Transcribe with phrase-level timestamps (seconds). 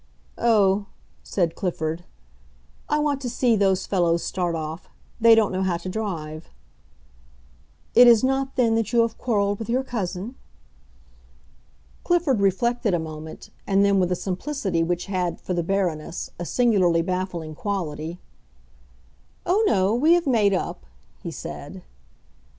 [0.39, 0.87] "Oh,"
[1.21, 2.05] said Clifford,
[2.89, 4.89] "I want to see those fellows start off.
[5.19, 6.49] They don't know how to drive."
[7.93, 10.37] "It is not, then, that you have quarreled with your cousin?"
[12.03, 16.45] Clifford reflected a moment, and then with a simplicity which had, for the Baroness, a
[16.45, 18.19] singularly baffling quality,
[19.45, 20.83] "Oh, no; we have made up!"
[21.21, 21.83] he said.